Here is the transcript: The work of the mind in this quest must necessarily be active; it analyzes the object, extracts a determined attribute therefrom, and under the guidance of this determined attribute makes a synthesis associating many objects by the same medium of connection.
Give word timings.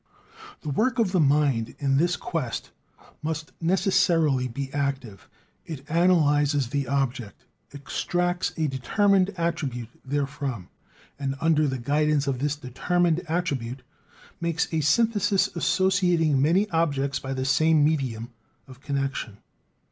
The 0.61 0.69
work 0.71 0.97
of 0.97 1.11
the 1.11 1.19
mind 1.19 1.75
in 1.77 1.97
this 1.97 2.15
quest 2.17 2.71
must 3.21 3.51
necessarily 3.61 4.47
be 4.47 4.73
active; 4.73 5.29
it 5.63 5.85
analyzes 5.91 6.69
the 6.69 6.87
object, 6.87 7.45
extracts 7.71 8.51
a 8.57 8.65
determined 8.67 9.29
attribute 9.37 9.89
therefrom, 10.03 10.69
and 11.19 11.35
under 11.39 11.67
the 11.67 11.77
guidance 11.77 12.25
of 12.25 12.39
this 12.39 12.55
determined 12.55 13.19
attribute 13.29 13.83
makes 14.39 14.67
a 14.73 14.81
synthesis 14.81 15.49
associating 15.55 16.41
many 16.41 16.67
objects 16.71 17.19
by 17.19 17.35
the 17.35 17.45
same 17.45 17.85
medium 17.85 18.31
of 18.67 18.79
connection. 18.81 19.37